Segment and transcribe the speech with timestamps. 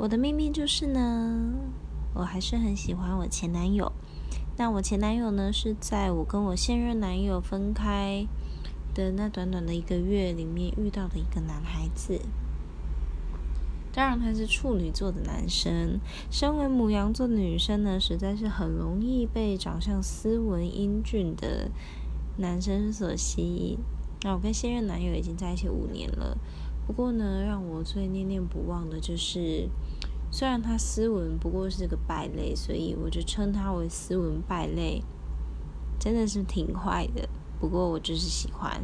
[0.00, 1.52] 我的秘密就是呢，
[2.14, 3.92] 我还是很喜欢我前男友。
[4.56, 8.26] 那我前男友呢，是在我跟我现任男友分开
[8.94, 12.18] 的那短短的一个月里面遇到的一个男孩子。
[13.92, 16.00] 当然，他是处女座的男生。
[16.30, 21.70] 身为母羊座的女生呢，实在是很容易被长相斯文、英俊的
[22.38, 23.78] 男生所吸引。
[24.22, 26.38] 那我跟现任男友已经在一起五年了。
[26.86, 29.68] 不过呢，让我最念念不忘的就是，
[30.30, 35.02] 虽然他斯文，不过是个败类，所以我就称他为斯文败类。
[35.98, 38.82] 真的是挺坏的，不过我就是喜欢。